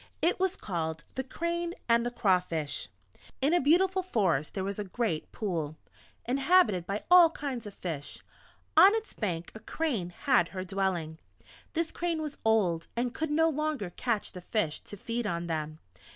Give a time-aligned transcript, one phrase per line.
[0.19, 2.89] It was called: The Crane and the Crawfish
[3.39, 5.77] In a beautiful forest there was a great Pool,
[6.25, 8.23] inhabited by all kinds of fish;
[8.75, 11.19] on its banks a Crane had her dwelling.
[11.73, 15.77] This Crane was old, and could no longer catch the Fish to feed on them.